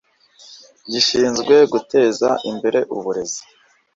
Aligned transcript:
gishinzwe 0.91 1.55
guteza 1.71 2.29
imbere 2.49 2.79
uburezi 2.95 3.41